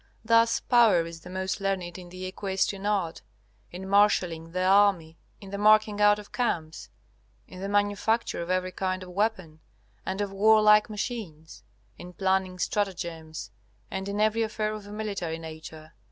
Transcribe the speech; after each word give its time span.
Thus 0.25 0.59
Power 0.59 1.05
is 1.05 1.19
the 1.21 1.29
most 1.29 1.61
learned 1.61 1.95
in 1.95 2.09
the 2.09 2.25
equestrian 2.25 2.87
art, 2.87 3.21
in 3.71 3.87
marshalling 3.87 4.51
the 4.51 4.63
army, 4.63 5.19
in 5.39 5.51
the 5.51 5.59
marking 5.59 6.01
out 6.01 6.17
of 6.17 6.31
camps, 6.31 6.89
in 7.47 7.59
the 7.61 7.69
manufacture 7.69 8.41
of 8.41 8.49
every 8.49 8.71
kind 8.71 9.03
of 9.03 9.09
weapon 9.09 9.59
and 10.03 10.19
of 10.19 10.31
warlike 10.31 10.89
machines, 10.89 11.63
in 11.99 12.13
planning 12.13 12.57
stratagems, 12.57 13.51
and 13.91 14.09
in 14.09 14.19
every 14.19 14.41
affair 14.41 14.73
of 14.73 14.87
a 14.87 14.91
military 14.91 15.37
nature. 15.37 15.93